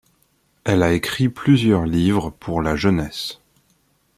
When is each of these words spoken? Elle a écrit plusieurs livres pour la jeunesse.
Elle 0.63 0.81
a 0.81 0.93
écrit 0.93 1.29
plusieurs 1.29 1.85
livres 1.85 2.31
pour 2.31 2.63
la 2.63 2.75
jeunesse. 2.75 3.39